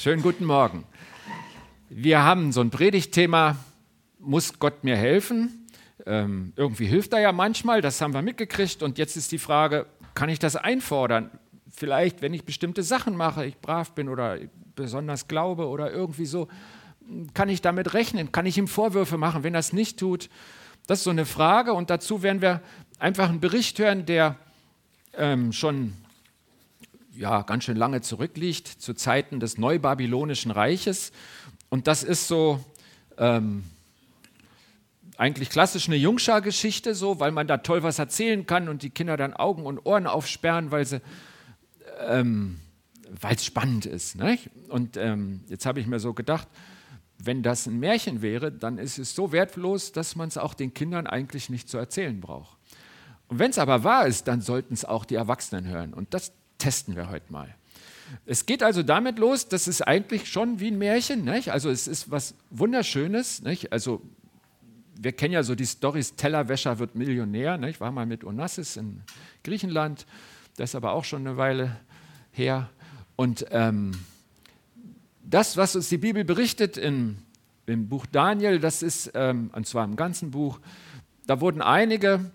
[0.00, 0.84] Schönen guten Morgen.
[1.88, 3.56] Wir haben so ein Predigtthema,
[4.20, 5.66] muss Gott mir helfen?
[6.06, 8.84] Ähm, irgendwie hilft er ja manchmal, das haben wir mitgekriegt.
[8.84, 11.32] Und jetzt ist die Frage, kann ich das einfordern?
[11.68, 14.38] Vielleicht, wenn ich bestimmte Sachen mache, ich brav bin oder
[14.76, 16.46] besonders glaube oder irgendwie so,
[17.34, 18.30] kann ich damit rechnen?
[18.30, 20.30] Kann ich ihm Vorwürfe machen, wenn er es nicht tut?
[20.86, 21.72] Das ist so eine Frage.
[21.72, 22.62] Und dazu werden wir
[23.00, 24.36] einfach einen Bericht hören, der
[25.16, 25.94] ähm, schon
[27.18, 31.10] ja, ganz schön lange zurückliegt, zu Zeiten des Neubabylonischen Reiches.
[31.68, 32.64] Und das ist so
[33.18, 33.64] ähm,
[35.16, 39.16] eigentlich klassisch eine Jungschar-Geschichte, so, weil man da toll was erzählen kann und die Kinder
[39.16, 41.00] dann Augen und Ohren aufsperren, weil sie
[42.06, 42.60] ähm,
[43.20, 44.16] weil es spannend ist.
[44.16, 44.50] Nicht?
[44.68, 46.46] Und ähm, jetzt habe ich mir so gedacht,
[47.18, 50.72] wenn das ein Märchen wäre, dann ist es so wertlos, dass man es auch den
[50.72, 52.56] Kindern eigentlich nicht zu erzählen braucht.
[53.26, 55.92] Und wenn es aber wahr ist, dann sollten es auch die Erwachsenen hören.
[55.94, 57.54] Und das testen wir heute mal.
[58.26, 61.24] Es geht also damit los, das ist eigentlich schon wie ein Märchen.
[61.24, 61.50] Nicht?
[61.50, 63.42] Also es ist was Wunderschönes.
[63.42, 63.72] Nicht?
[63.72, 64.02] Also
[65.00, 67.58] wir kennen ja so die Storys, Tellerwäscher wird Millionär.
[67.58, 67.76] Nicht?
[67.76, 69.02] Ich war mal mit Onassis in
[69.44, 70.06] Griechenland,
[70.56, 71.76] das ist aber auch schon eine Weile
[72.32, 72.68] her.
[73.16, 73.92] Und ähm,
[75.22, 77.18] das, was uns die Bibel berichtet in,
[77.66, 80.58] im Buch Daniel, das ist, ähm, und zwar im ganzen Buch,
[81.26, 82.30] da wurden einige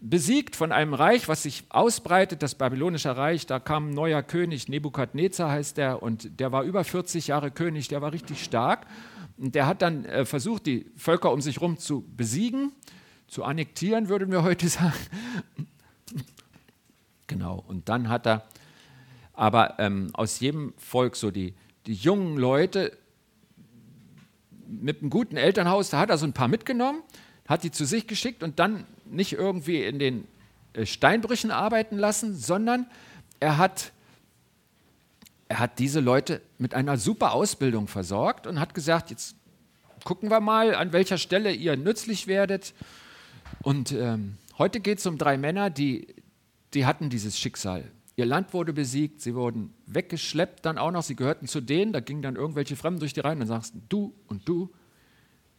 [0.00, 3.46] besiegt von einem Reich, was sich ausbreitet, das babylonische Reich.
[3.46, 7.88] Da kam ein neuer König, Nebukadnezar heißt der, und der war über 40 Jahre König,
[7.88, 8.86] der war richtig stark.
[9.36, 12.72] Und der hat dann äh, versucht, die Völker um sich herum zu besiegen,
[13.26, 14.94] zu annektieren, würden wir heute sagen.
[17.26, 18.44] genau, und dann hat er
[19.32, 21.54] aber ähm, aus jedem Volk so die,
[21.86, 22.96] die jungen Leute
[24.66, 27.02] mit einem guten Elternhaus, da hat er so ein paar mitgenommen,
[27.48, 30.26] hat die zu sich geschickt und dann nicht irgendwie in den
[30.72, 32.86] äh, Steinbrüchen arbeiten lassen, sondern
[33.40, 33.92] er hat,
[35.48, 39.36] er hat diese Leute mit einer super Ausbildung versorgt und hat gesagt, jetzt
[40.04, 42.74] gucken wir mal, an welcher Stelle ihr nützlich werdet.
[43.62, 46.14] Und ähm, heute geht es um drei Männer, die,
[46.74, 47.90] die hatten dieses Schicksal.
[48.16, 52.00] Ihr Land wurde besiegt, sie wurden weggeschleppt dann auch noch, sie gehörten zu denen, da
[52.00, 54.70] gingen dann irgendwelche Fremden durch die Reihen und sagst, du und du,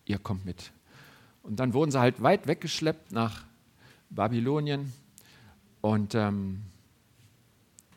[0.05, 0.71] ihr kommt mit.
[1.49, 3.41] Und dann wurden sie halt weit weggeschleppt nach
[4.11, 4.93] Babylonien.
[5.81, 6.61] Und ähm,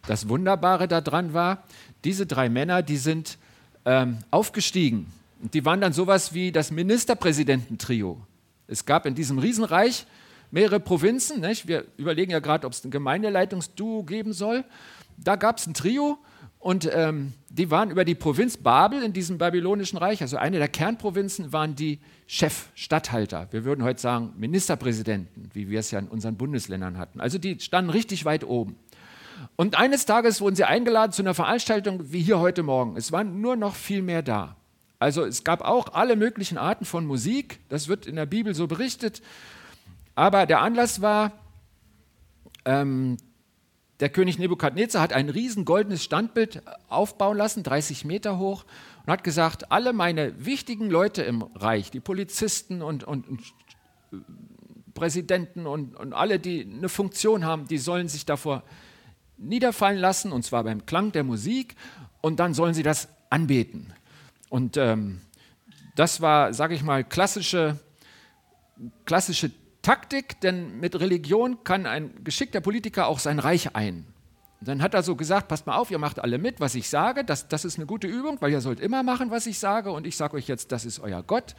[0.07, 1.65] das Wunderbare daran war,
[2.03, 3.37] diese drei Männer, die sind
[3.85, 5.13] ähm, aufgestiegen.
[5.43, 8.23] Und die waren dann sowas wie das Ministerpräsidententrio.
[8.69, 10.07] Es gab in diesem Riesenreich
[10.51, 11.43] mehrere Provinzen.
[11.43, 11.69] Nicht?
[11.69, 14.65] Wir überlegen ja gerade, ob es ein Gemeindeleitungsduo geben soll.
[15.19, 16.17] Da gab es ein Trio
[16.62, 20.69] und ähm, die waren über die Provinz Babel in diesem babylonischen Reich, also eine der
[20.69, 23.49] Kernprovinzen, waren die Chefstatthalter.
[23.50, 27.21] Wir würden heute sagen Ministerpräsidenten, wie wir es ja in unseren Bundesländern hatten.
[27.21, 28.77] Also die standen richtig weit oben.
[29.56, 32.97] Und eines Tages wurden sie eingeladen zu einer Veranstaltung wie hier heute Morgen.
[32.97, 34.55] Es waren nur noch viel mehr da.
[35.01, 38.69] Also es gab auch alle möglichen Arten von Musik, das wird in der Bibel so
[38.69, 39.21] berichtet.
[40.15, 41.33] Aber der Anlass war,
[42.65, 43.17] ähm,
[44.03, 48.65] der König Nebukadnezar hat ein riesen goldenes Standbild aufbauen lassen, 30 Meter hoch,
[49.07, 53.41] und hat gesagt, alle meine wichtigen Leute im Reich, die Polizisten und, und, und
[54.95, 58.65] Präsidenten und, und alle, die eine Funktion haben, die sollen sich davor
[59.39, 61.77] niederfallen lassen, und zwar beim Klang der Musik,
[62.21, 63.93] und dann sollen sie das anbeten.
[64.49, 65.21] Und ähm,
[65.95, 67.79] das war, sage ich mal, klassische,
[69.05, 74.06] klassische Taktik, denn mit Religion kann ein geschickter Politiker auch sein Reich ein.
[74.60, 77.25] Dann hat er so gesagt, passt mal auf, ihr macht alle mit, was ich sage,
[77.25, 80.06] das, das ist eine gute Übung, weil ihr sollt immer machen, was ich sage und
[80.06, 81.56] ich sage euch jetzt, das ist euer Gott.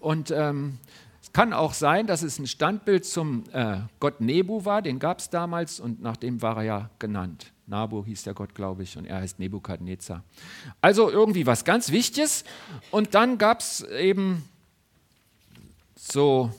[0.00, 0.78] Und ähm,
[1.20, 5.18] es kann auch sein, dass es ein Standbild zum äh, Gott Nebu war, den gab
[5.18, 7.52] es damals und nach dem war er ja genannt.
[7.66, 10.24] Nabu hieß der Gott, glaube ich, und er heißt Nebukadnezar.
[10.80, 12.44] Also irgendwie was ganz Wichtiges.
[12.90, 14.44] Und dann gab es eben
[15.96, 16.50] so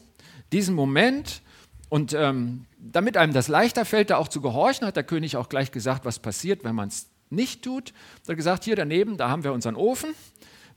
[0.53, 1.41] diesen Moment
[1.89, 5.49] und ähm, damit einem das leichter fällt, da auch zu gehorchen, hat der König auch
[5.49, 7.93] gleich gesagt, was passiert, wenn man es nicht tut.
[8.25, 10.13] Er hat gesagt, hier daneben, da haben wir unseren Ofen,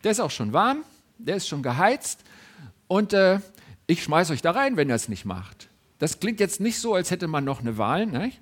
[0.02, 0.82] der ist auch schon warm,
[1.18, 2.20] der ist schon geheizt
[2.88, 3.40] und äh,
[3.86, 5.68] ich schmeiße euch da rein, wenn ihr es nicht macht.
[5.98, 8.06] Das klingt jetzt nicht so, als hätte man noch eine Wahl.
[8.06, 8.32] Ne?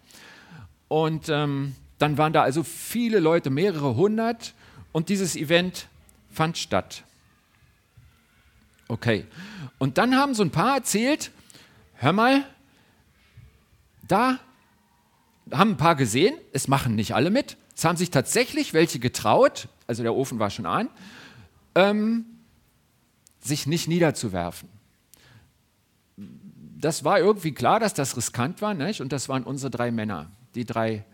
[0.89, 4.55] Und ähm, dann waren da also viele Leute, mehrere hundert,
[4.93, 5.89] und dieses Event
[6.31, 7.03] fand statt.
[8.89, 9.27] Okay.
[9.79, 11.31] Und dann haben so ein paar erzählt,
[11.95, 12.45] hör mal,
[14.07, 14.39] da
[15.51, 17.57] haben ein paar gesehen, es machen nicht alle mit.
[17.77, 20.89] Es haben sich tatsächlich welche getraut, also der Ofen war schon an,
[21.75, 22.25] ähm,
[23.41, 24.69] sich nicht niederzuwerfen.
[26.17, 29.01] Das war irgendwie klar, dass das riskant war, nicht?
[29.01, 31.05] und das waren unsere drei Männer, die drei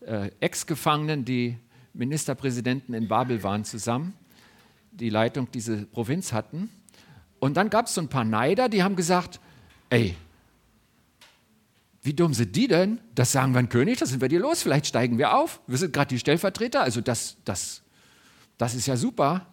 [0.00, 1.56] äh, Ex-Gefangenen, die
[1.92, 4.14] Ministerpräsidenten in Babel waren zusammen,
[4.90, 6.70] die Leitung dieser Provinz hatten.
[7.40, 9.40] Und dann gab es so ein paar Neider, die haben gesagt,
[9.88, 10.14] ey,
[12.02, 13.00] wie dumm sind die denn?
[13.14, 15.60] Das sagen wir ein König, da sind wir dir los, vielleicht steigen wir auf.
[15.66, 17.82] Wir sind gerade die Stellvertreter, also das, das,
[18.56, 19.46] das ist ja super.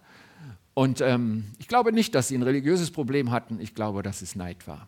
[0.74, 4.36] Und ähm, ich glaube nicht, dass sie ein religiöses Problem hatten, ich glaube, dass es
[4.36, 4.88] Neid war.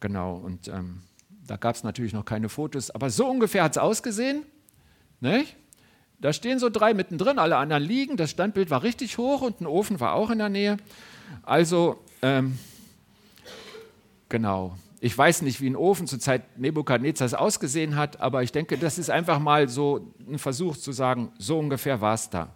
[0.00, 1.02] Genau, und ähm,
[1.46, 4.44] da gab es natürlich noch keine Fotos, aber so ungefähr hat es ausgesehen.
[5.20, 5.56] Nicht?
[6.20, 8.16] Da stehen so drei mittendrin, alle anderen liegen.
[8.16, 10.78] Das Standbild war richtig hoch und ein Ofen war auch in der Nähe.
[11.42, 12.58] Also, ähm,
[14.28, 14.76] genau.
[15.00, 18.98] Ich weiß nicht, wie ein Ofen zur Zeit Nebukadnezars ausgesehen hat, aber ich denke, das
[18.98, 22.54] ist einfach mal so ein Versuch zu sagen, so ungefähr war es da.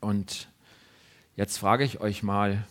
[0.00, 0.48] Und
[1.34, 2.64] jetzt frage ich euch mal,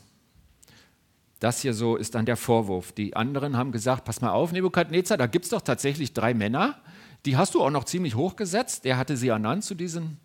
[1.39, 2.93] das hier so ist dann der Vorwurf.
[2.93, 6.81] Die anderen haben gesagt, pass mal auf, Nebukadnezar, da gibt es doch tatsächlich drei Männer,
[7.25, 8.85] die hast du auch noch ziemlich hochgesetzt.
[8.85, 10.17] Der hatte sie ernannt zu diesem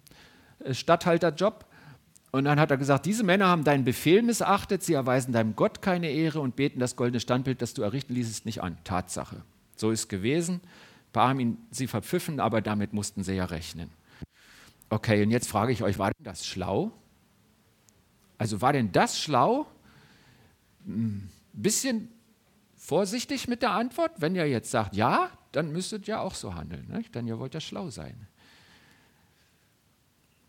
[0.60, 1.66] äh, Statthalterjob.
[2.32, 5.82] Und dann hat er gesagt, diese Männer haben deinen Befehl missachtet, sie erweisen deinem Gott
[5.82, 8.78] keine Ehre und beten das goldene Standbild, das du errichten ließest, nicht an.
[8.84, 9.42] Tatsache.
[9.76, 10.54] So ist es gewesen.
[10.54, 13.90] Ein paar haben ihn, sie verpfiffen, aber damit mussten sie ja rechnen.
[14.88, 16.90] Okay, und jetzt frage ich euch, war denn das schlau?
[18.38, 19.66] Also war denn das schlau?
[20.86, 22.08] Ein hm, bisschen
[22.76, 26.88] vorsichtig mit der Antwort, wenn ihr jetzt sagt, ja, dann müsstet ihr auch so handeln,
[26.88, 27.14] nicht?
[27.14, 28.26] denn ihr wollt ja schlau sein.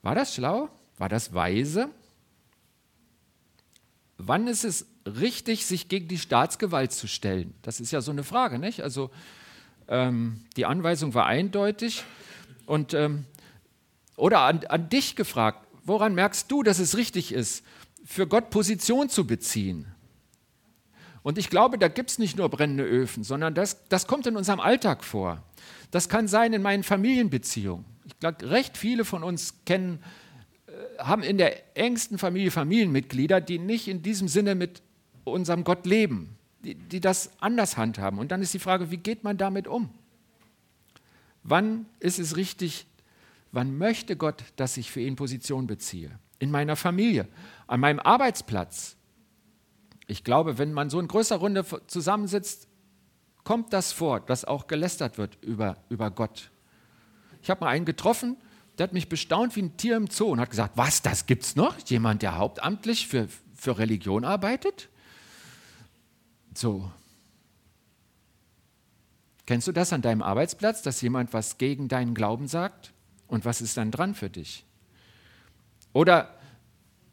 [0.01, 0.69] War das schlau?
[1.03, 1.89] War das weise?
[4.17, 7.53] Wann ist es richtig, sich gegen die Staatsgewalt zu stellen?
[7.61, 8.79] Das ist ja so eine Frage, nicht?
[8.83, 9.11] Also
[9.89, 12.05] ähm, die Anweisung war eindeutig.
[12.65, 13.25] Und, ähm,
[14.15, 17.65] oder an, an dich gefragt, woran merkst du, dass es richtig ist,
[18.05, 19.87] für Gott Position zu beziehen?
[21.21, 24.37] Und ich glaube, da gibt es nicht nur brennende Öfen, sondern das, das kommt in
[24.37, 25.43] unserem Alltag vor.
[25.91, 27.83] Das kann sein in meinen Familienbeziehungen.
[28.05, 30.01] Ich glaube, recht viele von uns kennen
[30.97, 34.81] haben in der engsten Familie Familienmitglieder, die nicht in diesem Sinne mit
[35.23, 38.19] unserem Gott leben, die, die das anders handhaben.
[38.19, 39.89] Und dann ist die Frage, wie geht man damit um?
[41.43, 42.85] Wann ist es richtig,
[43.51, 46.11] wann möchte Gott, dass ich für ihn Position beziehe?
[46.39, 47.27] In meiner Familie,
[47.67, 48.95] an meinem Arbeitsplatz.
[50.07, 52.67] Ich glaube, wenn man so in größerer Runde zusammensitzt,
[53.43, 56.49] kommt das vor, dass auch gelästert wird über, über Gott.
[57.41, 58.37] Ich habe mal einen getroffen,
[58.77, 61.55] der hat mich bestaunt wie ein Tier im Zoo und hat gesagt, was, das gibt's
[61.55, 61.77] noch?
[61.87, 64.89] Jemand, der hauptamtlich für, für Religion arbeitet?
[66.55, 66.91] So.
[69.45, 72.93] Kennst du das an deinem Arbeitsplatz, dass jemand was gegen deinen Glauben sagt?
[73.27, 74.65] Und was ist dann dran für dich?
[75.91, 76.35] Oder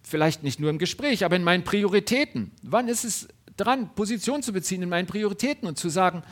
[0.03, 2.53] vielleicht nicht nur im Gespräch, aber in meinen Prioritäten.
[2.63, 6.23] Wann ist es dran, Position zu beziehen in meinen Prioritäten und zu sagen,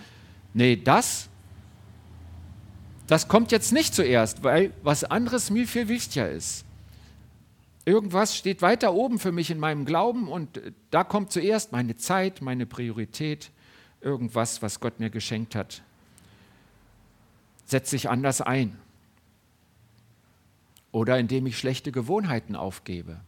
[0.55, 1.29] nee, das
[3.09, 6.65] das kommt jetzt nicht zuerst, weil was anderes mir viel wichtiger ist.
[7.87, 10.61] Irgendwas steht weiter oben für mich in meinem Glauben und
[10.91, 13.51] da kommt zuerst meine Zeit, meine Priorität,
[14.03, 15.83] irgendwas, was Gott mir geschenkt hat.
[17.65, 18.79] Setze ich anders ein.
[20.93, 23.21] Oder indem ich schlechte Gewohnheiten aufgebe.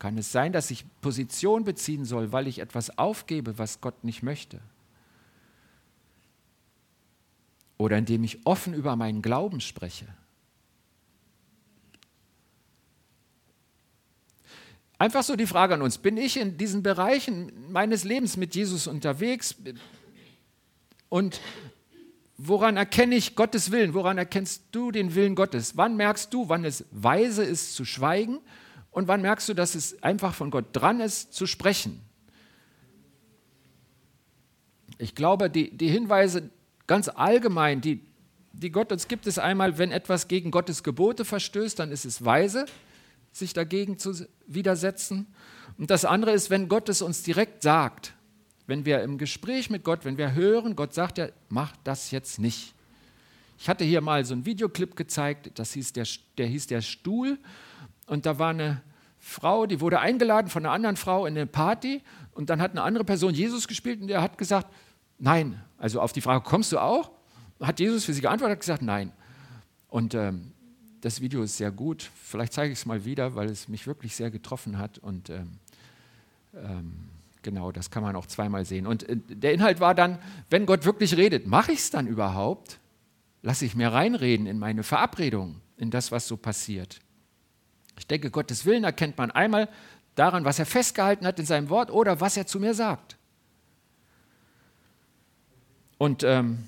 [0.00, 4.24] Kann es sein, dass ich Position beziehen soll, weil ich etwas aufgebe, was Gott nicht
[4.24, 4.60] möchte?
[7.78, 10.06] Oder indem ich offen über meinen Glauben spreche.
[14.98, 18.88] Einfach so die Frage an uns, bin ich in diesen Bereichen meines Lebens mit Jesus
[18.88, 19.54] unterwegs
[21.08, 21.40] und
[22.36, 23.94] woran erkenne ich Gottes Willen?
[23.94, 25.76] Woran erkennst du den Willen Gottes?
[25.76, 28.40] Wann merkst du, wann es weise ist zu schweigen
[28.90, 32.00] und wann merkst du, dass es einfach von Gott dran ist zu sprechen?
[34.98, 36.50] Ich glaube, die, die Hinweise
[36.88, 38.00] Ganz allgemein, die,
[38.52, 42.24] die Gott uns gibt, ist einmal, wenn etwas gegen Gottes Gebote verstößt, dann ist es
[42.24, 42.66] weise,
[43.30, 45.26] sich dagegen zu widersetzen.
[45.76, 48.14] Und das andere ist, wenn Gott es uns direkt sagt,
[48.66, 52.38] wenn wir im Gespräch mit Gott, wenn wir hören, Gott sagt ja, mach das jetzt
[52.38, 52.74] nicht.
[53.58, 56.06] Ich hatte hier mal so einen Videoclip gezeigt, das hieß der,
[56.38, 57.38] der hieß der Stuhl
[58.06, 58.82] und da war eine
[59.18, 62.02] Frau, die wurde eingeladen von einer anderen Frau in eine Party
[62.32, 64.72] und dann hat eine andere Person Jesus gespielt und der hat gesagt,
[65.18, 65.60] Nein.
[65.78, 67.10] Also auf die Frage, kommst du auch?
[67.60, 69.12] Hat Jesus für sie geantwortet, hat gesagt, nein.
[69.88, 70.52] Und ähm,
[71.00, 72.10] das Video ist sehr gut.
[72.22, 74.98] Vielleicht zeige ich es mal wieder, weil es mich wirklich sehr getroffen hat.
[74.98, 75.58] Und ähm,
[76.54, 76.94] ähm,
[77.42, 78.86] genau, das kann man auch zweimal sehen.
[78.86, 80.18] Und äh, der Inhalt war dann,
[80.50, 82.78] wenn Gott wirklich redet, mache ich es dann überhaupt?
[83.42, 87.00] Lasse ich mir reinreden in meine Verabredung, in das, was so passiert?
[87.98, 89.68] Ich denke, Gottes Willen erkennt man einmal
[90.14, 93.17] daran, was er festgehalten hat in seinem Wort oder was er zu mir sagt.
[95.98, 96.64] Und ähm,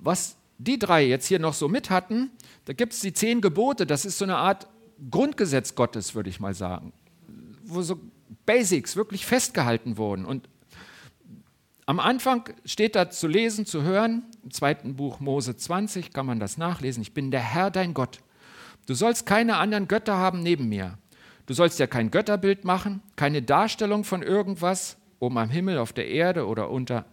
[0.00, 2.30] was die drei jetzt hier noch so mit hatten,
[2.66, 4.68] da gibt es die zehn Gebote, das ist so eine Art
[5.10, 6.92] Grundgesetz Gottes, würde ich mal sagen,
[7.64, 7.98] wo so
[8.46, 10.24] Basics wirklich festgehalten wurden.
[10.24, 10.48] Und
[11.86, 16.38] am Anfang steht da zu lesen, zu hören, im zweiten Buch Mose 20 kann man
[16.38, 18.20] das nachlesen, ich bin der Herr dein Gott.
[18.86, 20.98] Du sollst keine anderen Götter haben neben mir.
[21.46, 26.08] Du sollst ja kein Götterbild machen, keine Darstellung von irgendwas, oben am Himmel, auf der
[26.08, 27.04] Erde oder, unter,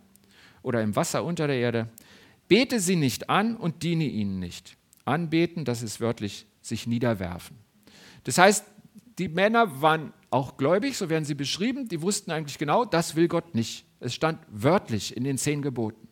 [0.62, 1.90] oder im Wasser unter der Erde.
[2.48, 4.76] Bete sie nicht an und diene ihnen nicht.
[5.06, 7.58] Anbeten, das ist wörtlich sich niederwerfen.
[8.24, 8.66] Das heißt,
[9.18, 13.28] die Männer waren auch gläubig, so werden sie beschrieben, die wussten eigentlich genau, das will
[13.28, 13.86] Gott nicht.
[14.00, 16.08] Es stand wörtlich in den zehn Geboten.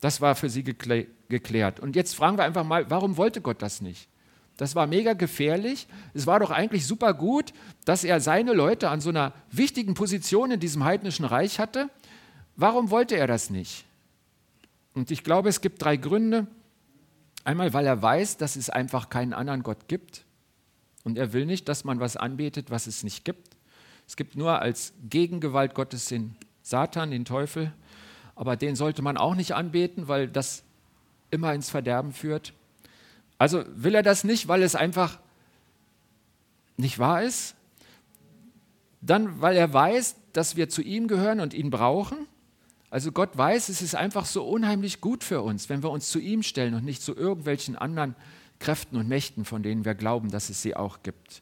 [0.00, 1.80] Das war für sie geklärt.
[1.80, 4.08] Und jetzt fragen wir einfach mal, warum wollte Gott das nicht?
[4.56, 5.86] Das war mega gefährlich.
[6.12, 7.52] Es war doch eigentlich super gut,
[7.84, 11.88] dass er seine Leute an so einer wichtigen Position in diesem heidnischen Reich hatte.
[12.62, 13.84] Warum wollte er das nicht?
[14.94, 16.46] Und ich glaube, es gibt drei Gründe.
[17.42, 20.24] Einmal, weil er weiß, dass es einfach keinen anderen Gott gibt.
[21.02, 23.56] Und er will nicht, dass man was anbetet, was es nicht gibt.
[24.06, 27.72] Es gibt nur als Gegengewalt Gottes den Satan, den Teufel.
[28.36, 30.62] Aber den sollte man auch nicht anbeten, weil das
[31.32, 32.52] immer ins Verderben führt.
[33.38, 35.18] Also will er das nicht, weil es einfach
[36.76, 37.56] nicht wahr ist.
[39.00, 42.28] Dann, weil er weiß, dass wir zu ihm gehören und ihn brauchen.
[42.92, 46.18] Also Gott weiß, es ist einfach so unheimlich gut für uns, wenn wir uns zu
[46.18, 48.14] ihm stellen und nicht zu irgendwelchen anderen
[48.58, 51.40] Kräften und Mächten, von denen wir glauben, dass es sie auch gibt.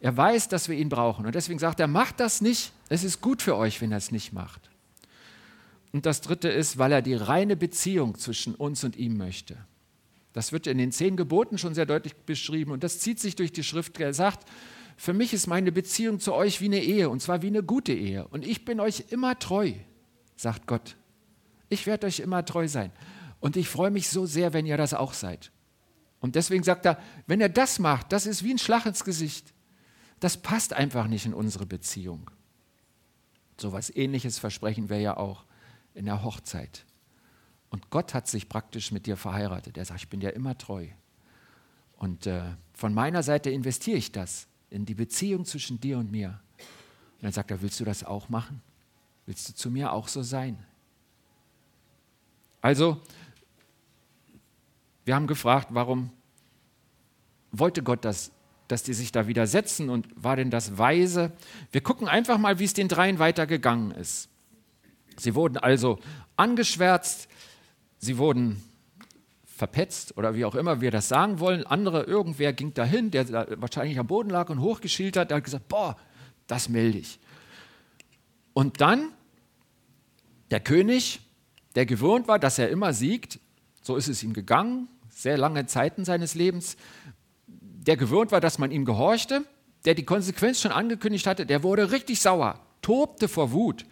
[0.00, 2.72] Er weiß, dass wir ihn brauchen und deswegen sagt er, macht das nicht.
[2.88, 4.70] Es ist gut für euch, wenn er es nicht macht.
[5.92, 9.58] Und das Dritte ist, weil er die reine Beziehung zwischen uns und ihm möchte.
[10.32, 13.52] Das wird in den zehn Geboten schon sehr deutlich beschrieben und das zieht sich durch
[13.52, 14.00] die Schrift.
[14.00, 14.48] Er sagt,
[14.96, 17.92] für mich ist meine Beziehung zu euch wie eine Ehe und zwar wie eine gute
[17.92, 18.26] Ehe.
[18.28, 19.74] Und ich bin euch immer treu,
[20.38, 20.96] sagt Gott.
[21.68, 22.92] Ich werde euch immer treu sein.
[23.40, 25.52] Und ich freue mich so sehr, wenn ihr das auch seid.
[26.20, 29.52] Und deswegen sagt er, wenn er das macht, das ist wie ein Schlag ins Gesicht.
[30.20, 32.30] Das passt einfach nicht in unsere Beziehung.
[33.60, 35.44] So etwas ähnliches versprechen wir ja auch
[35.94, 36.84] in der Hochzeit.
[37.70, 39.76] Und Gott hat sich praktisch mit dir verheiratet.
[39.76, 40.88] Er sagt, ich bin dir immer treu.
[41.96, 42.42] Und äh,
[42.72, 46.40] von meiner Seite investiere ich das in die Beziehung zwischen dir und mir.
[47.16, 48.62] Und dann sagt er, willst du das auch machen?
[49.28, 50.56] Willst du zu mir auch so sein?
[52.62, 52.98] Also,
[55.04, 56.08] wir haben gefragt, warum
[57.52, 58.32] wollte Gott das,
[58.68, 61.30] dass die sich da widersetzen und war denn das weise?
[61.72, 64.30] Wir gucken einfach mal, wie es den dreien weitergegangen ist.
[65.18, 65.98] Sie wurden also
[66.36, 67.28] angeschwärzt,
[67.98, 68.64] Sie wurden
[69.44, 71.66] verpetzt oder wie auch immer wir das sagen wollen.
[71.66, 75.68] Andere, irgendwer ging dahin, der wahrscheinlich am Boden lag und hochgeschielt hat, der hat gesagt,
[75.68, 75.98] boah,
[76.46, 77.20] das melde ich.
[78.54, 79.12] Und dann
[80.50, 81.20] der König,
[81.74, 83.38] der gewohnt war, dass er immer siegt,
[83.82, 86.76] so ist es ihm gegangen, sehr lange Zeiten seines Lebens,
[87.46, 89.44] der gewohnt war, dass man ihm gehorchte,
[89.84, 93.84] der die Konsequenz schon angekündigt hatte, der wurde richtig sauer, tobte vor Wut.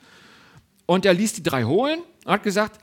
[0.87, 2.81] Und er ließ die drei holen und hat gesagt,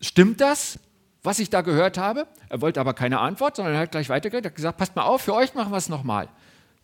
[0.00, 0.78] Stimmt das,
[1.22, 2.26] was ich da gehört habe?
[2.48, 4.46] Er wollte aber keine Antwort, sondern er hat gleich weitergeredet.
[4.46, 6.28] Er hat gesagt, passt mal auf, für euch machen wir es nochmal.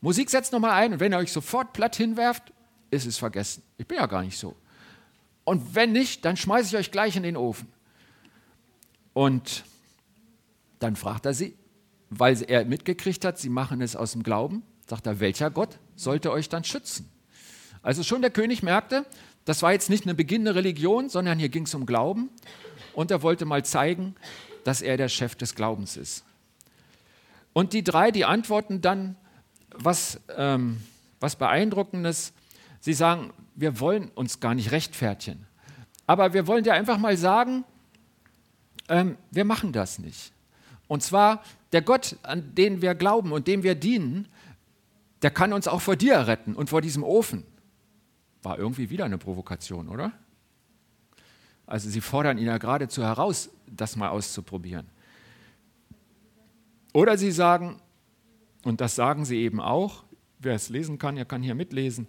[0.02, 2.52] Musik setzt nochmal ein und wenn ihr euch sofort platt hinwerft,
[2.90, 3.62] ist es vergessen.
[3.78, 4.54] Ich bin ja gar nicht so.
[5.46, 7.68] Und wenn nicht, dann schmeiße ich euch gleich in den Ofen.
[9.14, 9.62] Und
[10.80, 11.56] dann fragt er sie,
[12.10, 16.32] weil er mitgekriegt hat, sie machen es aus dem Glauben, sagt er, welcher Gott sollte
[16.32, 17.08] euch dann schützen?
[17.80, 19.06] Also schon der König merkte,
[19.44, 22.28] das war jetzt nicht eine beginnende Religion, sondern hier ging es um Glauben
[22.92, 24.16] und er wollte mal zeigen,
[24.64, 26.24] dass er der Chef des Glaubens ist.
[27.52, 29.14] Und die drei, die antworten dann
[29.70, 30.82] was, ähm,
[31.20, 32.32] was Beeindruckendes.
[32.80, 35.46] Sie sagen, wir wollen uns gar nicht rechtfertigen.
[36.06, 37.64] Aber wir wollen dir einfach mal sagen,
[38.88, 40.32] ähm, wir machen das nicht.
[40.86, 44.28] Und zwar, der Gott, an den wir glauben und dem wir dienen,
[45.22, 47.44] der kann uns auch vor dir retten und vor diesem Ofen.
[48.42, 50.12] War irgendwie wieder eine Provokation, oder?
[51.66, 54.86] Also sie fordern ihn ja geradezu heraus, das mal auszuprobieren.
[56.92, 57.80] Oder sie sagen,
[58.62, 60.04] und das sagen sie eben auch,
[60.38, 62.06] wer es lesen kann, der kann hier mitlesen,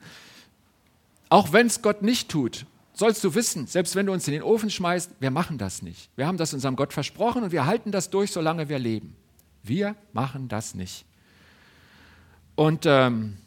[1.30, 4.44] auch wenn es Gott nicht tut, sollst du wissen, selbst wenn du uns in den
[4.44, 6.10] Ofen schmeißt, wir machen das nicht.
[6.16, 9.16] Wir haben das unserem Gott versprochen und wir halten das durch, solange wir leben.
[9.64, 11.06] Wir machen das nicht.
[12.56, 13.38] Und ähm,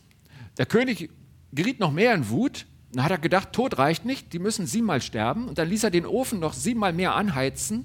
[0.58, 1.10] der König
[1.52, 5.00] geriet noch mehr in Wut dann hat er gedacht, Tod reicht nicht, die müssen siebenmal
[5.00, 5.48] sterben.
[5.48, 7.84] Und dann ließ er den Ofen noch siebenmal mehr anheizen.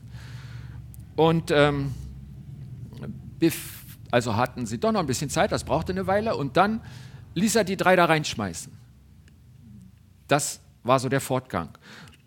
[1.15, 1.93] Und ähm,
[4.09, 6.35] also hatten sie doch noch ein bisschen Zeit, das brauchte eine Weile.
[6.35, 6.81] Und dann
[7.35, 8.71] ließ er die drei da reinschmeißen.
[10.27, 11.69] Das war so der Fortgang.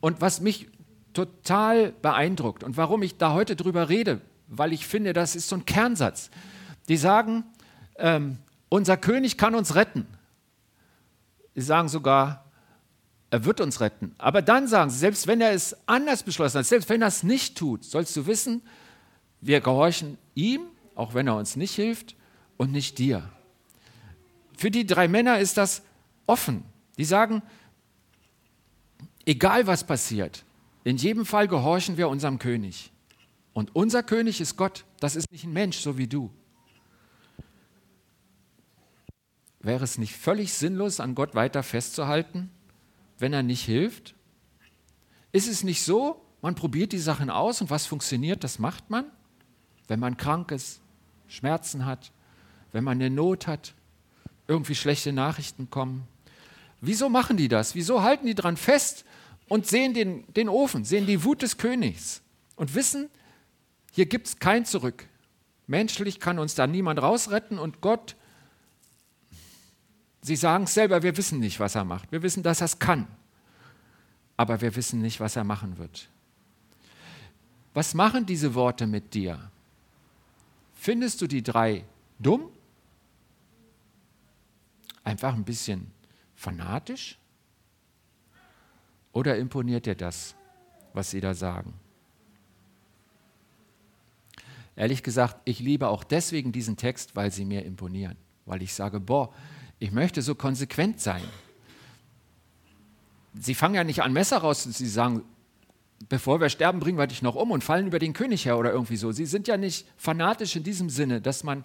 [0.00, 0.68] Und was mich
[1.12, 2.62] total beeindruckt.
[2.62, 6.30] Und warum ich da heute drüber rede, weil ich finde, das ist so ein Kernsatz.
[6.88, 7.44] Die sagen,
[7.96, 8.38] ähm,
[8.68, 10.06] unser König kann uns retten.
[11.54, 12.44] Sie sagen sogar,
[13.30, 14.14] er wird uns retten.
[14.18, 17.22] Aber dann sagen sie, selbst wenn er es anders beschlossen hat, selbst wenn er es
[17.22, 18.62] nicht tut, sollst du wissen,
[19.40, 20.60] wir gehorchen ihm,
[20.94, 22.14] auch wenn er uns nicht hilft,
[22.56, 23.28] und nicht dir.
[24.56, 25.82] Für die drei Männer ist das
[26.26, 26.64] offen.
[26.96, 27.42] Die sagen,
[29.28, 30.44] egal was passiert,
[30.85, 32.90] in jedem Fall gehorchen wir unserem König.
[33.52, 34.85] Und unser König ist Gott.
[35.00, 36.30] Das ist nicht ein Mensch, so wie du.
[39.61, 42.50] Wäre es nicht völlig sinnlos, an Gott weiter festzuhalten,
[43.18, 44.14] wenn er nicht hilft?
[45.32, 49.04] Ist es nicht so, man probiert die Sachen aus und was funktioniert, das macht man?
[49.88, 50.80] Wenn man krank ist,
[51.26, 52.12] Schmerzen hat,
[52.73, 53.75] wenn man eine Not hat,
[54.47, 56.06] irgendwie schlechte Nachrichten kommen.
[56.80, 57.75] Wieso machen die das?
[57.75, 59.04] Wieso halten die dran fest
[59.48, 62.22] und sehen den, den Ofen, sehen die Wut des Königs
[62.56, 63.08] und wissen,
[63.92, 65.06] hier gibt es kein Zurück.
[65.66, 68.16] Menschlich kann uns da niemand rausretten und Gott
[70.28, 72.10] Sie sagen es selber, wir wissen nicht, was er macht.
[72.12, 73.06] Wir wissen, dass er es kann.
[74.36, 76.08] Aber wir wissen nicht, was er machen wird.
[77.72, 79.50] Was machen diese Worte mit dir?
[80.74, 81.84] Findest du die drei
[82.18, 82.50] dumm?
[85.04, 85.90] Einfach ein bisschen
[86.34, 87.16] fanatisch?
[89.18, 90.37] Oder imponiert dir das,
[90.92, 91.75] was sie da sagen?
[94.76, 98.16] Ehrlich gesagt, ich liebe auch deswegen diesen Text, weil sie mir imponieren.
[98.46, 99.34] Weil ich sage, boah,
[99.80, 101.25] ich möchte so konsequent sein.
[103.34, 105.25] Sie fangen ja nicht an Messer raus und sie sagen,
[106.08, 108.70] bevor wir sterben, bringen wir dich noch um und fallen über den König her oder
[108.70, 109.10] irgendwie so.
[109.10, 111.64] Sie sind ja nicht fanatisch in diesem Sinne, dass man,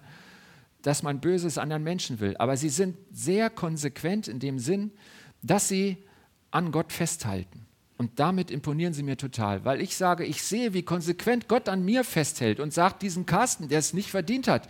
[0.82, 2.36] dass man Böses anderen Menschen will.
[2.38, 4.90] Aber sie sind sehr konsequent in dem Sinn,
[5.40, 5.98] dass sie
[6.54, 7.66] an Gott festhalten.
[7.96, 11.84] Und damit imponieren sie mir total, weil ich sage, ich sehe, wie konsequent Gott an
[11.84, 14.68] mir festhält und sagt, diesen Carsten, der es nicht verdient hat,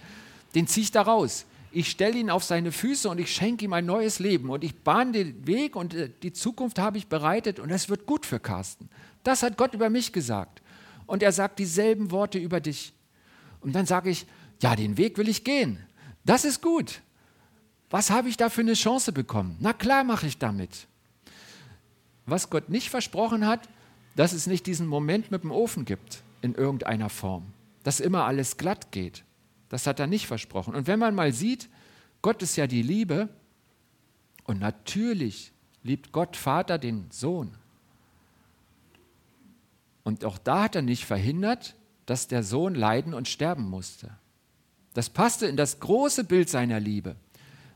[0.54, 3.72] den ziehe ich da raus ich stelle ihn auf seine Füße und ich schenke ihm
[3.72, 7.58] ein neues Leben und ich bahne den Weg und äh, die Zukunft habe ich bereitet
[7.58, 8.88] und es wird gut für Carsten.
[9.24, 10.62] Das hat Gott über mich gesagt.
[11.06, 12.94] Und er sagt dieselben Worte über dich.
[13.60, 14.26] Und dann sage ich,
[14.62, 15.78] ja, den Weg will ich gehen.
[16.24, 17.02] Das ist gut.
[17.90, 19.56] Was habe ich da für eine Chance bekommen?
[19.60, 20.86] Na klar mache ich damit.
[22.26, 23.68] Was Gott nicht versprochen hat,
[24.16, 27.46] dass es nicht diesen Moment mit dem Ofen gibt in irgendeiner Form,
[27.82, 29.24] dass immer alles glatt geht.
[29.68, 30.74] Das hat er nicht versprochen.
[30.74, 31.68] Und wenn man mal sieht,
[32.22, 33.28] Gott ist ja die Liebe
[34.44, 37.56] und natürlich liebt Gott Vater den Sohn.
[40.04, 41.74] Und auch da hat er nicht verhindert,
[42.06, 44.10] dass der Sohn leiden und sterben musste.
[44.92, 47.16] Das passte in das große Bild seiner Liebe,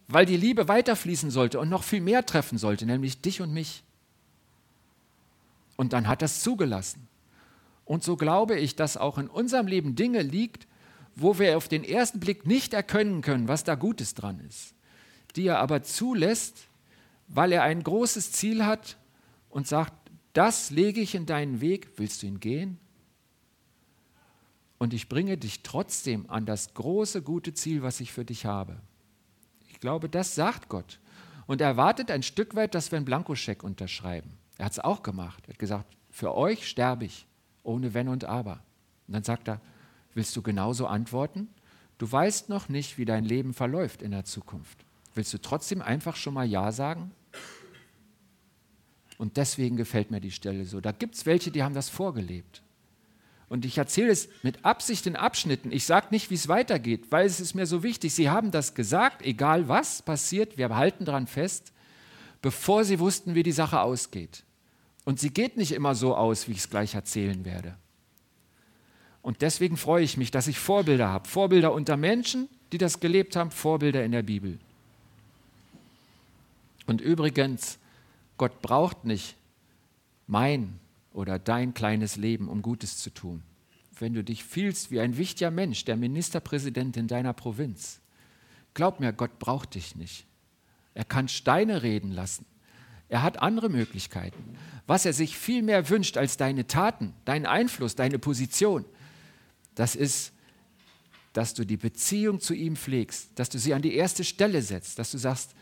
[0.07, 3.83] weil die Liebe weiterfließen sollte und noch viel mehr treffen sollte, nämlich dich und mich.
[5.79, 7.07] Und dann hat er es zugelassen.
[7.85, 10.67] Und so glaube ich, dass auch in unserem Leben Dinge liegt,
[11.15, 14.75] wo wir auf den ersten Blick nicht erkennen können, was da Gutes dran ist,
[15.37, 16.67] die er aber zulässt,
[17.29, 18.97] weil er ein großes Ziel hat
[19.51, 19.93] und sagt,
[20.33, 22.79] das lege ich in deinen Weg, willst du ihn gehen?
[24.79, 28.81] Und ich bringe dich trotzdem an das große, gute Ziel, was ich für dich habe.
[29.69, 30.99] Ich glaube, das sagt Gott.
[31.47, 34.38] Und er erwartet ein Stück weit, dass wir einen Blankoscheck unterschreiben.
[34.59, 35.45] Er hat es auch gemacht.
[35.47, 37.27] Er hat gesagt, für euch sterbe ich,
[37.63, 38.61] ohne Wenn und Aber.
[39.07, 39.61] Und dann sagt er,
[40.19, 41.47] Willst du genauso antworten?
[41.99, 44.85] Du weißt noch nicht, wie dein Leben verläuft in der Zukunft.
[45.15, 47.13] Willst du trotzdem einfach schon mal Ja sagen?
[49.17, 50.81] Und deswegen gefällt mir die Stelle so.
[50.81, 52.63] Da gibt es welche, die haben das vorgelebt.
[53.49, 55.71] Und ich erzähle es mit Absicht in Abschnitten.
[55.71, 58.13] Ich sage nicht, wie es weitergeht, weil es ist mir so wichtig.
[58.13, 61.73] Sie haben das gesagt, egal was passiert, wir halten daran fest,
[62.43, 64.43] bevor sie wussten, wie die Sache ausgeht.
[65.09, 67.79] Und sie geht nicht immer so aus, wie ich es gleich erzählen werde.
[69.23, 71.27] Und deswegen freue ich mich, dass ich Vorbilder habe.
[71.27, 74.59] Vorbilder unter Menschen, die das gelebt haben, Vorbilder in der Bibel.
[76.85, 77.79] Und übrigens,
[78.37, 79.37] Gott braucht nicht
[80.27, 80.79] mein
[81.15, 83.43] oder dein kleines Leben, um Gutes zu tun.
[83.99, 88.01] Wenn du dich fühlst wie ein wichtiger Mensch, der Ministerpräsident in deiner Provinz,
[88.75, 90.27] glaub mir, Gott braucht dich nicht.
[90.93, 92.45] Er kann Steine reden lassen.
[93.09, 94.57] Er hat andere Möglichkeiten.
[94.87, 98.85] Was er sich viel mehr wünscht als deine Taten, deinen Einfluss, deine Position,
[99.75, 100.33] das ist,
[101.33, 104.99] dass du die Beziehung zu ihm pflegst, dass du sie an die erste Stelle setzt,
[104.99, 105.55] dass du sagst,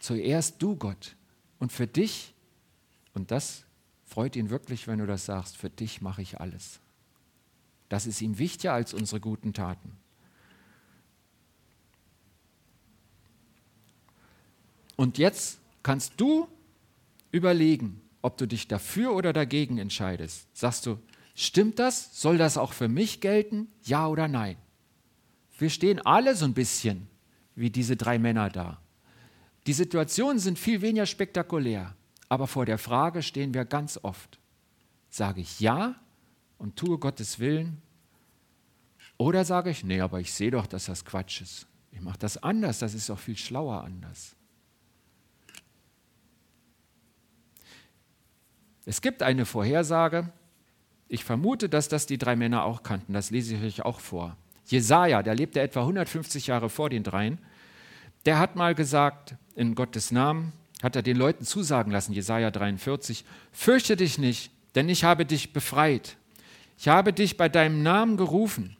[0.00, 1.16] zuerst du Gott
[1.58, 2.34] und für dich,
[3.14, 3.64] und das
[4.04, 6.80] freut ihn wirklich, wenn du das sagst, für dich mache ich alles.
[7.88, 9.96] Das ist ihm wichtiger als unsere guten Taten.
[14.96, 16.48] Und jetzt kannst du
[17.32, 20.46] überlegen, ob du dich dafür oder dagegen entscheidest.
[20.56, 20.98] Sagst du,
[21.34, 22.20] stimmt das?
[22.20, 23.66] Soll das auch für mich gelten?
[23.82, 24.56] Ja oder nein?
[25.58, 27.08] Wir stehen alle so ein bisschen
[27.54, 28.80] wie diese drei Männer da.
[29.66, 31.94] Die Situationen sind viel weniger spektakulär,
[32.28, 34.38] aber vor der Frage stehen wir ganz oft.
[35.10, 35.96] Sage ich ja
[36.58, 37.80] und tue Gottes Willen?
[39.18, 41.66] Oder sage ich, nee, aber ich sehe doch, dass das Quatsch ist.
[41.92, 44.34] Ich mache das anders, das ist doch viel schlauer anders.
[48.84, 50.30] Es gibt eine Vorhersage.
[51.08, 53.12] Ich vermute, dass das die drei Männer auch kannten.
[53.12, 54.36] Das lese ich euch auch vor.
[54.66, 57.38] Jesaja, der lebte etwa 150 Jahre vor den dreien,
[58.24, 63.24] der hat mal gesagt, in Gottes Namen, hat er den Leuten zusagen lassen, Jesaja 43,
[63.52, 66.16] fürchte dich nicht, denn ich habe dich befreit.
[66.78, 68.76] Ich habe dich bei deinem Namen gerufen.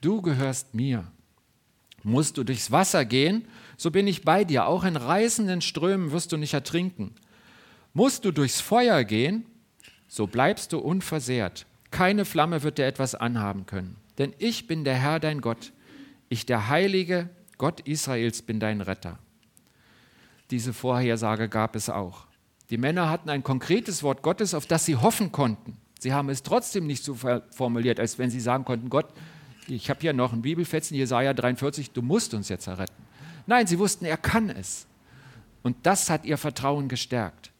[0.00, 1.06] Du gehörst mir.
[2.02, 4.66] Musst du durchs Wasser gehen, so bin ich bei dir.
[4.66, 7.14] Auch in reißenden Strömen wirst du nicht ertrinken.
[7.96, 9.46] Musst du durchs Feuer gehen,
[10.06, 11.64] so bleibst du unversehrt.
[11.90, 13.96] Keine Flamme wird dir etwas anhaben können.
[14.18, 15.72] Denn ich bin der Herr dein Gott.
[16.28, 19.18] Ich, der Heilige, Gott Israels, bin dein Retter.
[20.50, 22.26] Diese Vorhersage gab es auch.
[22.68, 25.78] Die Männer hatten ein konkretes Wort Gottes, auf das sie hoffen konnten.
[25.98, 27.16] Sie haben es trotzdem nicht so
[27.50, 29.06] formuliert, als wenn sie sagen konnten, Gott,
[29.68, 33.02] ich habe hier noch ein Bibelfetzen, Jesaja 43, du musst uns jetzt erretten.
[33.46, 34.86] Nein, sie wussten, er kann es.
[35.62, 37.52] Und das hat ihr Vertrauen gestärkt.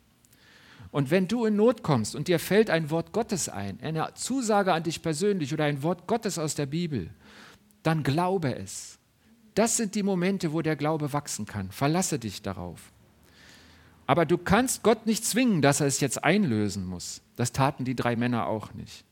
[0.96, 4.72] Und wenn du in Not kommst und dir fällt ein Wort Gottes ein, eine Zusage
[4.72, 7.10] an dich persönlich oder ein Wort Gottes aus der Bibel,
[7.82, 8.98] dann glaube es.
[9.54, 11.70] Das sind die Momente, wo der Glaube wachsen kann.
[11.70, 12.80] Verlasse dich darauf.
[14.06, 17.20] Aber du kannst Gott nicht zwingen, dass er es jetzt einlösen muss.
[17.36, 19.04] Das taten die drei Männer auch nicht.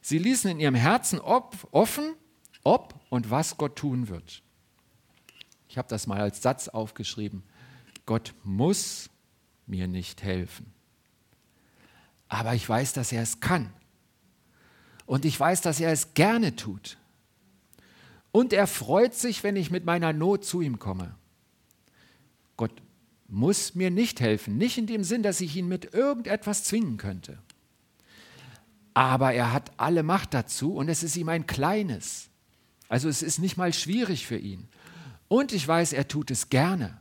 [0.00, 2.14] Sie ließen in ihrem Herzen offen,
[2.62, 4.40] ob und was Gott tun wird.
[5.68, 7.42] Ich habe das mal als Satz aufgeschrieben.
[8.06, 9.10] Gott muss
[9.66, 10.73] mir nicht helfen.
[12.28, 13.72] Aber ich weiß, dass er es kann.
[15.06, 16.96] Und ich weiß, dass er es gerne tut.
[18.32, 21.14] Und er freut sich, wenn ich mit meiner Not zu ihm komme.
[22.56, 22.72] Gott
[23.28, 27.38] muss mir nicht helfen, nicht in dem Sinn, dass ich ihn mit irgendetwas zwingen könnte.
[28.92, 32.28] Aber er hat alle Macht dazu und es ist ihm ein kleines.
[32.88, 34.68] Also es ist nicht mal schwierig für ihn.
[35.28, 36.98] Und ich weiß, er tut es gerne.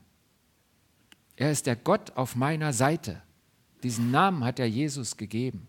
[1.35, 3.22] Er ist der Gott auf meiner Seite.
[3.83, 5.67] Diesen Namen hat er Jesus gegeben.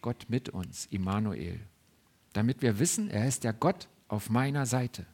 [0.00, 1.60] Gott mit uns, Immanuel.
[2.32, 5.06] Damit wir wissen, er ist der Gott auf meiner Seite.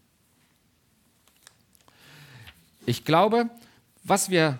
[2.86, 3.50] Ich glaube,
[4.04, 4.58] was wir,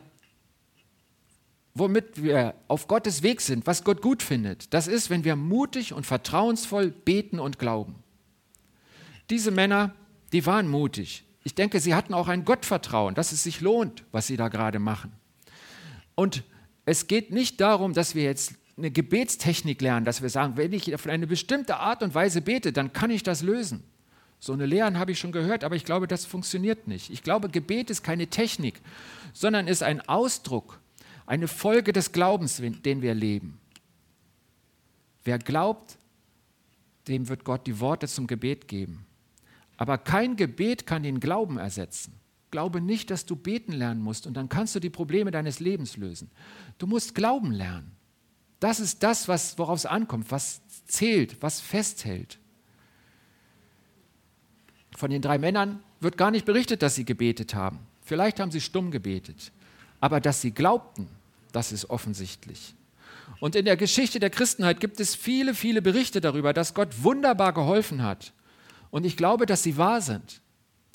[1.74, 5.92] womit wir auf Gottes Weg sind, was Gott gut findet, das ist, wenn wir mutig
[5.94, 7.94] und vertrauensvoll beten und glauben.
[9.31, 9.94] Diese Männer,
[10.33, 11.24] die waren mutig.
[11.44, 14.79] Ich denke, sie hatten auch ein Gottvertrauen, dass es sich lohnt, was sie da gerade
[14.79, 15.12] machen.
[16.14, 16.42] Und
[16.88, 20.94] es geht nicht darum, dass wir jetzt eine Gebetstechnik lernen, dass wir sagen, wenn ich
[20.94, 23.83] auf eine bestimmte Art und Weise bete, dann kann ich das lösen.
[24.40, 27.11] So eine Lehren habe ich schon gehört, aber ich glaube, das funktioniert nicht.
[27.11, 28.81] Ich glaube, Gebet ist keine Technik,
[29.35, 30.81] sondern ist ein Ausdruck,
[31.27, 33.61] eine Folge des Glaubens, den wir leben.
[35.24, 35.98] Wer glaubt,
[37.07, 39.05] dem wird Gott die Worte zum Gebet geben.
[39.77, 42.17] Aber kein Gebet kann den Glauben ersetzen.
[42.50, 45.96] Glaube nicht, dass du beten lernen musst und dann kannst du die Probleme deines Lebens
[45.96, 46.30] lösen.
[46.78, 47.92] Du musst Glauben lernen.
[48.61, 52.38] Das ist das, worauf es ankommt, was zählt, was festhält.
[54.96, 57.78] Von den drei Männern wird gar nicht berichtet, dass sie gebetet haben.
[58.02, 59.52] Vielleicht haben sie stumm gebetet.
[60.00, 61.08] Aber dass sie glaubten,
[61.52, 62.74] das ist offensichtlich.
[63.40, 67.52] Und in der Geschichte der Christenheit gibt es viele, viele Berichte darüber, dass Gott wunderbar
[67.52, 68.32] geholfen hat.
[68.90, 70.40] Und ich glaube, dass sie wahr sind.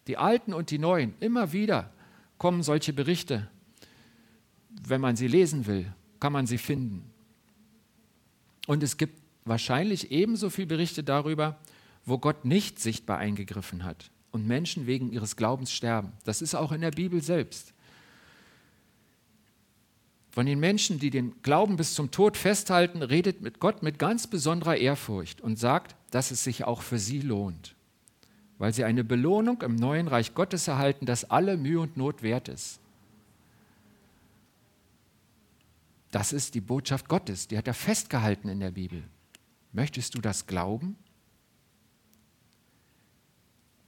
[0.08, 1.92] Die Alten und die Neuen, immer wieder
[2.38, 3.50] kommen solche Berichte.
[4.70, 7.10] Wenn man sie lesen will, kann man sie finden.
[8.68, 11.58] Und es gibt wahrscheinlich ebenso viele Berichte darüber,
[12.06, 16.12] wo Gott nicht sichtbar eingegriffen hat und Menschen wegen ihres Glaubens sterben.
[16.26, 17.74] Das ist auch in der Bibel selbst.
[20.32, 24.26] Von den Menschen, die den Glauben bis zum Tod festhalten, redet mit Gott mit ganz
[24.26, 27.76] besonderer Ehrfurcht und sagt, dass es sich auch für sie lohnt,
[28.64, 32.48] weil sie eine Belohnung im neuen Reich Gottes erhalten, das alle Mühe und Not wert
[32.48, 32.80] ist.
[36.12, 39.04] Das ist die Botschaft Gottes, die hat er festgehalten in der Bibel.
[39.74, 40.96] Möchtest du das glauben?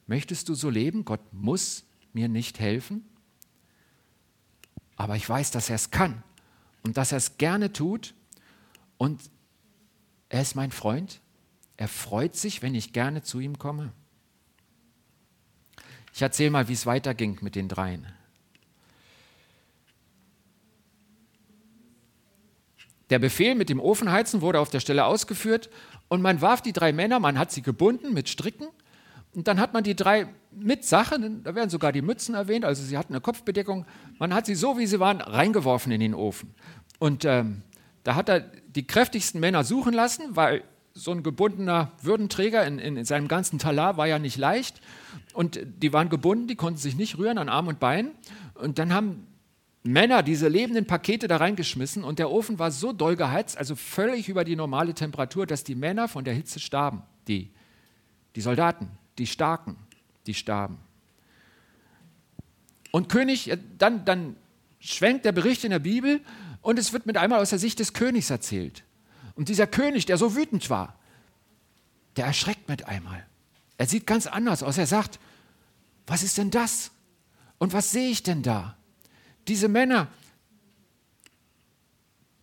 [0.08, 1.06] Möchtest du so leben?
[1.06, 3.06] Gott muss mir nicht helfen,
[4.98, 6.22] aber ich weiß, dass er es kann
[6.84, 8.14] und dass er es gerne tut
[8.98, 9.22] und
[10.28, 11.22] er ist mein Freund.
[11.78, 13.94] Er freut sich, wenn ich gerne zu ihm komme.
[16.16, 18.08] Ich erzähle mal, wie es weiterging mit den dreien.
[23.10, 25.70] Der Befehl mit dem Ofenheizen wurde auf der Stelle ausgeführt
[26.08, 28.68] und man warf die drei Männer, man hat sie gebunden mit Stricken
[29.34, 32.82] und dann hat man die drei mit Sachen, da werden sogar die Mützen erwähnt, also
[32.82, 33.86] sie hatten eine Kopfbedeckung,
[34.18, 36.56] man hat sie so, wie sie waren, reingeworfen in den Ofen.
[36.98, 37.62] Und ähm,
[38.06, 40.64] da hat er die kräftigsten Männer suchen lassen, weil
[40.98, 44.80] so ein gebundener Würdenträger in, in, in, seinem ganzen Talar war ja nicht leicht.
[45.34, 48.12] Und die waren gebunden, die konnten sich nicht rühren an Arm und Bein.
[48.54, 49.28] Und dann haben
[49.84, 54.30] Männer diese lebenden Pakete da reingeschmissen und der Ofen war so doll geheizt, also völlig
[54.30, 57.04] über die normale Temperatur, dass die Männer von der Hitze starben.
[57.28, 57.52] Die,
[58.36, 59.76] die Soldaten, die Starken,
[60.26, 60.78] die starben.
[62.92, 64.38] Und König, dann, dann
[64.80, 66.22] schwenkt der Bericht in der Bibel
[66.62, 68.85] und es wird mit einmal aus der Sicht des Königs erzählt.
[69.36, 70.98] Und dieser König, der so wütend war,
[72.16, 73.26] der erschreckt mit einmal.
[73.78, 74.78] Er sieht ganz anders aus.
[74.78, 75.20] Er sagt,
[76.08, 76.92] was ist denn das?
[77.58, 78.78] Und was sehe ich denn da?
[79.48, 80.08] Diese Männer,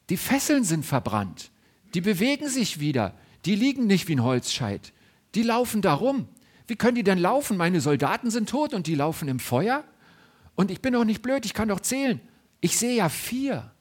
[0.08, 1.50] die Fesseln sind verbrannt,
[1.94, 4.92] die bewegen sich wieder, die liegen nicht wie ein Holzscheit,
[5.34, 6.28] die laufen da rum.
[6.66, 7.56] Wie können die denn laufen?
[7.56, 9.84] Meine Soldaten sind tot und die laufen im Feuer?
[10.54, 12.20] Und ich bin doch nicht blöd, ich kann doch zählen.
[12.60, 13.71] Ich sehe ja vier.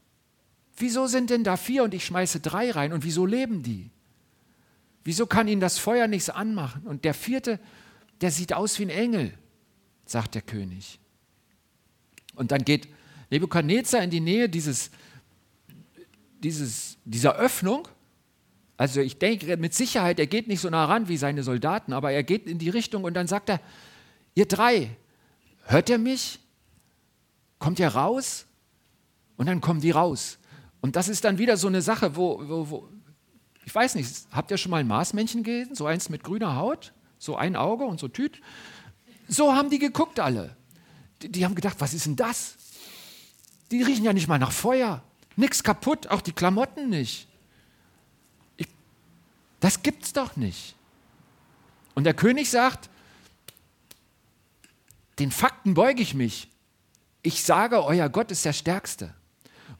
[0.77, 3.89] Wieso sind denn da vier und ich schmeiße drei rein und wieso leben die?
[5.03, 6.83] Wieso kann ihnen das Feuer nichts anmachen?
[6.85, 7.59] Und der vierte,
[8.21, 9.33] der sieht aus wie ein Engel,
[10.05, 10.99] sagt der König.
[12.35, 12.87] Und dann geht
[13.29, 14.91] Nebukadnezar in die Nähe dieses,
[16.43, 17.87] dieses, dieser Öffnung.
[18.77, 22.11] Also ich denke mit Sicherheit, er geht nicht so nah ran wie seine Soldaten, aber
[22.11, 23.59] er geht in die Richtung und dann sagt er,
[24.33, 24.89] ihr drei,
[25.65, 26.39] hört ihr mich?
[27.59, 28.45] Kommt ihr raus?
[29.37, 30.39] Und dann kommen die raus.
[30.81, 32.89] Und das ist dann wieder so eine Sache, wo, wo, wo
[33.63, 35.75] ich weiß nicht, habt ihr schon mal ein Marsmännchen gesehen?
[35.75, 38.41] So eins mit grüner Haut, so ein Auge und so Tüt.
[39.27, 40.57] So haben die geguckt alle.
[41.21, 42.55] Die, die haben gedacht, was ist denn das?
[43.69, 45.03] Die riechen ja nicht mal nach Feuer.
[45.35, 47.27] Nichts kaputt, auch die Klamotten nicht.
[48.57, 48.67] Ich,
[49.59, 50.75] das gibt's doch nicht.
[51.93, 52.89] Und der König sagt,
[55.19, 56.49] den Fakten beuge ich mich.
[57.21, 59.13] Ich sage, euer Gott ist der Stärkste.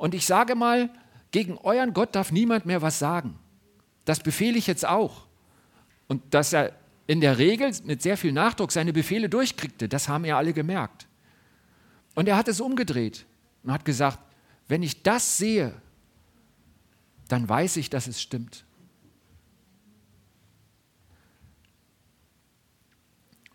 [0.01, 0.89] Und ich sage mal,
[1.29, 3.37] gegen euren Gott darf niemand mehr was sagen.
[4.03, 5.27] Das befehle ich jetzt auch.
[6.07, 6.73] Und dass er
[7.05, 11.07] in der Regel mit sehr viel Nachdruck seine Befehle durchkriegte, das haben ja alle gemerkt.
[12.15, 13.27] Und er hat es umgedreht
[13.61, 14.17] und hat gesagt,
[14.67, 15.71] wenn ich das sehe,
[17.27, 18.65] dann weiß ich, dass es stimmt.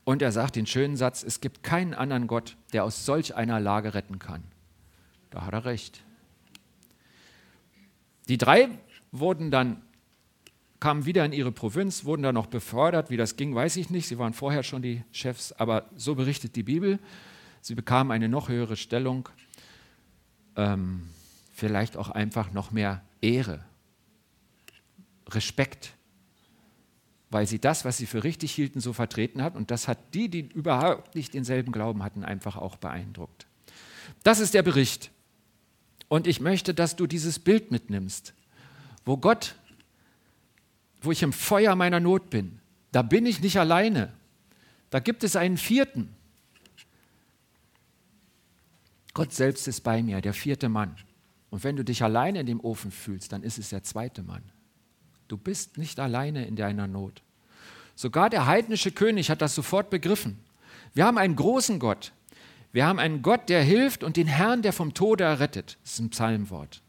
[0.05, 3.59] Und er sagt den schönen Satz, es gibt keinen anderen Gott, der aus solch einer
[3.59, 4.45] Lage retten kann.
[5.31, 6.06] Da hat er recht.
[8.29, 8.69] Die drei
[9.13, 9.83] wurden dann,
[10.81, 13.11] kamen wieder in ihre Provinz, wurden dann noch befördert.
[13.11, 14.09] Wie das ging, weiß ich nicht.
[14.09, 16.99] Sie waren vorher schon die Chefs, aber so berichtet die Bibel.
[17.61, 19.29] Sie bekamen eine noch höhere Stellung
[20.57, 21.09] ähm,
[21.53, 23.65] vielleicht auch einfach noch mehr Ehre,
[25.29, 25.93] Respekt,
[27.31, 29.57] weil sie das, was sie für richtig hielten, so vertreten hat.
[29.57, 33.47] Und das hat die, die überhaupt nicht denselben Glauben hatten, einfach auch beeindruckt.
[34.23, 35.11] Das ist der Bericht.
[36.09, 38.35] Und ich möchte, dass du dieses Bild mitnimmst,
[39.05, 39.57] wo Gott,
[41.03, 42.61] wo ich im Feuer meiner Not bin,
[42.93, 44.13] da bin ich nicht alleine.
[44.91, 46.15] Da gibt es einen vierten.
[49.15, 50.97] Gott selbst ist bei mir, der vierte Mann.
[51.51, 54.43] Und wenn du dich alleine in dem Ofen fühlst, dann ist es der zweite Mann.
[55.29, 57.23] Du bist nicht alleine in deiner Not.
[57.95, 60.39] Sogar der heidnische König hat das sofort begriffen.
[60.95, 62.13] Wir haben einen großen Gott.
[62.77, 65.79] Wir haben einen Gott, der hilft und den Herrn, der vom Tode errettet.
[65.83, 66.83] Das ist ein Psalmwort.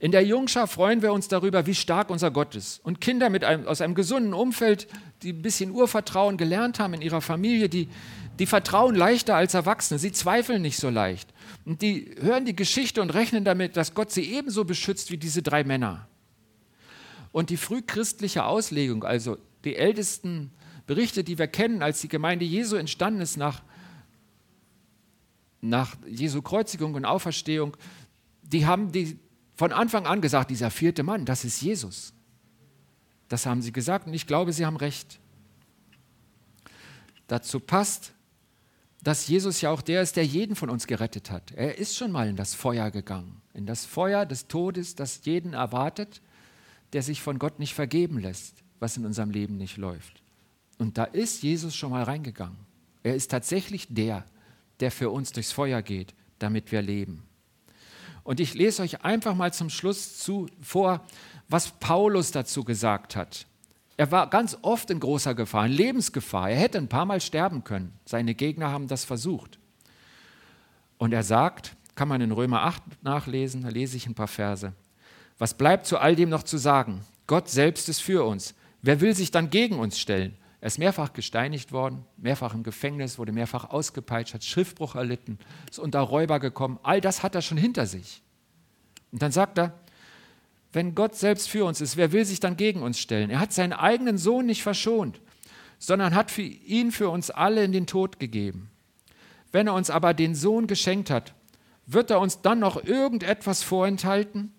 [0.00, 2.84] In der Jungschar freuen wir uns darüber, wie stark unser Gott ist.
[2.84, 4.88] Und Kinder einem, aus einem gesunden Umfeld,
[5.22, 7.88] die ein bisschen Urvertrauen gelernt haben in ihrer Familie, die,
[8.40, 10.00] die vertrauen leichter als Erwachsene.
[10.00, 11.32] Sie zweifeln nicht so leicht.
[11.64, 15.40] Und die hören die Geschichte und rechnen damit, dass Gott sie ebenso beschützt wie diese
[15.40, 16.08] drei Männer.
[17.30, 20.50] Und die frühchristliche Auslegung, also die ältesten
[20.88, 23.62] Berichte, die wir kennen, als die Gemeinde Jesu entstanden ist nach,
[25.60, 27.76] nach Jesu Kreuzigung und Auferstehung,
[28.42, 29.18] die haben die
[29.56, 32.12] von Anfang an gesagt, dieser vierte Mann, das ist Jesus.
[33.28, 35.18] Das haben sie gesagt und ich glaube, sie haben recht.
[37.26, 38.12] Dazu passt,
[39.02, 41.52] dass Jesus ja auch der ist, der jeden von uns gerettet hat.
[41.52, 45.54] Er ist schon mal in das Feuer gegangen, in das Feuer des Todes, das jeden
[45.54, 46.22] erwartet,
[46.92, 50.22] der sich von Gott nicht vergeben lässt, was in unserem Leben nicht läuft.
[50.78, 52.58] Und da ist Jesus schon mal reingegangen.
[53.02, 54.24] Er ist tatsächlich der,
[54.80, 57.22] der für uns durchs Feuer geht, damit wir leben.
[58.22, 61.04] Und ich lese euch einfach mal zum Schluss zu, vor,
[61.48, 63.46] was Paulus dazu gesagt hat.
[63.96, 66.50] Er war ganz oft in großer Gefahr, in Lebensgefahr.
[66.50, 67.92] Er hätte ein paar Mal sterben können.
[68.04, 69.58] Seine Gegner haben das versucht.
[70.98, 74.72] Und er sagt, kann man in Römer 8 nachlesen, da lese ich ein paar Verse.
[75.38, 77.02] Was bleibt zu all dem noch zu sagen?
[77.26, 78.54] Gott selbst ist für uns.
[78.82, 80.36] Wer will sich dann gegen uns stellen?
[80.66, 85.38] Er ist mehrfach gesteinigt worden, mehrfach im Gefängnis, wurde mehrfach ausgepeitscht, hat Schriftbruch erlitten,
[85.70, 86.80] ist unter Räuber gekommen.
[86.82, 88.20] All das hat er schon hinter sich.
[89.12, 89.78] Und dann sagt er,
[90.72, 93.30] wenn Gott selbst für uns ist, wer will sich dann gegen uns stellen?
[93.30, 95.20] Er hat seinen eigenen Sohn nicht verschont,
[95.78, 98.68] sondern hat für ihn für uns alle in den Tod gegeben.
[99.52, 101.32] Wenn er uns aber den Sohn geschenkt hat,
[101.86, 104.52] wird er uns dann noch irgendetwas vorenthalten?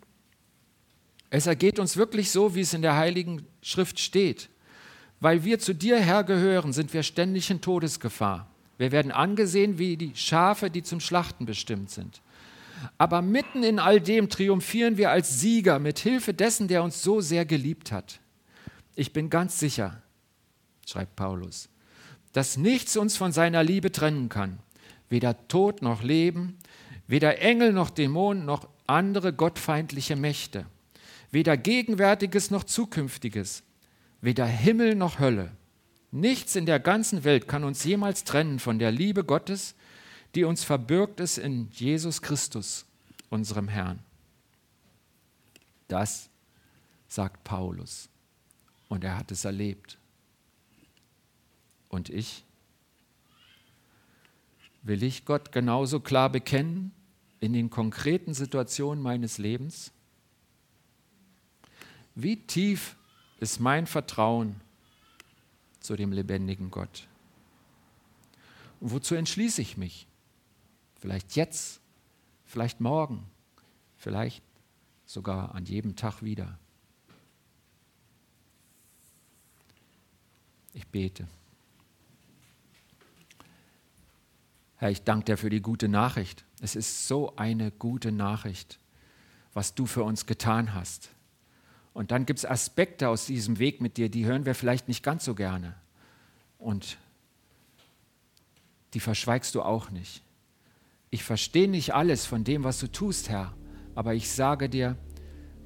[1.29, 4.47] Es ergeht uns wirklich so, wie es in der Heiligen Schrift steht.
[5.19, 8.47] Weil wir zu dir, Herr, gehören, sind wir ständig in Todesgefahr.
[8.77, 12.21] Wir werden angesehen wie die Schafe, die zum Schlachten bestimmt sind.
[12.99, 17.21] Aber mitten in all dem triumphieren wir als Sieger mit Hilfe dessen, der uns so
[17.21, 18.19] sehr geliebt hat.
[18.95, 20.01] Ich bin ganz sicher,
[20.85, 21.69] schreibt Paulus,
[22.33, 24.59] dass nichts uns von seiner Liebe trennen kann.
[25.09, 26.57] Weder Tod noch Leben,
[27.07, 30.67] weder Engel noch Dämonen noch andere gottfeindliche Mächte
[31.31, 33.63] weder Gegenwärtiges noch Zukünftiges,
[34.21, 35.51] weder Himmel noch Hölle.
[36.11, 39.75] Nichts in der ganzen Welt kann uns jemals trennen von der Liebe Gottes,
[40.35, 42.85] die uns verbürgt ist in Jesus Christus,
[43.29, 43.99] unserem Herrn.
[45.87, 46.29] Das
[47.07, 48.09] sagt Paulus
[48.89, 49.97] und er hat es erlebt.
[51.89, 52.43] Und ich?
[54.83, 56.91] Will ich Gott genauso klar bekennen
[57.39, 59.91] in den konkreten Situationen meines Lebens?
[62.15, 62.95] Wie tief
[63.39, 64.59] ist mein Vertrauen
[65.79, 67.07] zu dem lebendigen Gott?
[68.79, 70.07] Und wozu entschließe ich mich?
[70.99, 71.79] Vielleicht jetzt,
[72.45, 73.23] vielleicht morgen,
[73.97, 74.43] vielleicht
[75.05, 76.57] sogar an jedem Tag wieder.
[80.73, 81.27] Ich bete.
[84.77, 86.45] Herr, ich danke dir für die gute Nachricht.
[86.61, 88.79] Es ist so eine gute Nachricht,
[89.53, 91.09] was du für uns getan hast.
[91.97, 95.01] Und dann gibt es Aspekte aus diesem Weg mit dir, die hören wir vielleicht nicht
[95.01, 95.73] ganz so gerne.
[96.59, 96.99] Und
[98.93, 100.21] die verschweigst du auch nicht.
[101.09, 103.51] Ich verstehe nicht alles von dem, was du tust, Herr,
[103.95, 104.95] aber ich sage dir,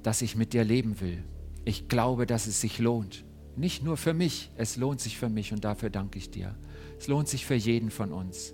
[0.04, 1.22] dass ich mit dir leben will.
[1.66, 3.26] Ich glaube, dass es sich lohnt.
[3.58, 6.56] Nicht nur für mich, es lohnt sich für mich und dafür danke ich dir.
[6.98, 8.54] Es lohnt sich für jeden von uns.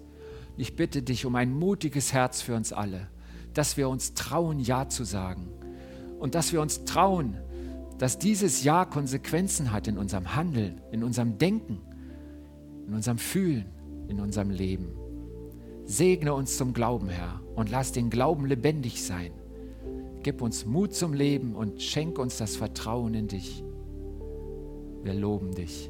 [0.58, 3.08] Ich bitte dich um ein mutiges Herz für uns alle,
[3.54, 5.48] dass wir uns trauen, Ja zu sagen
[6.18, 7.38] und dass wir uns trauen,
[7.98, 11.80] dass dieses Ja Konsequenzen hat in unserem Handeln, in unserem Denken,
[12.88, 13.66] in unserem Fühlen,
[14.08, 14.90] in unserem Leben.
[15.86, 19.32] Segne uns zum Glauben, Herr, und lass den Glauben lebendig sein.
[20.22, 23.64] Gib uns Mut zum Leben und schenk uns das Vertrauen in dich.
[25.04, 25.90] Wir loben dich.